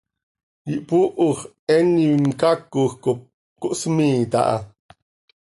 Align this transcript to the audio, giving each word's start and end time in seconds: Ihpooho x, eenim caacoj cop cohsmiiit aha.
Ihpooho 0.71 1.27
x, 1.37 1.43
eenim 1.75 2.23
caacoj 2.39 2.89
cop 3.03 3.19
cohsmiiit 3.61 4.33
aha. 4.41 4.57